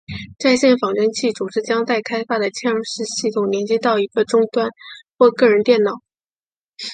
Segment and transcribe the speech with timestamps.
[0.39, 4.67] 在线仿真器总是将待开发的嵌入式系统连接到一个终端
[5.15, 5.91] 或个人电脑。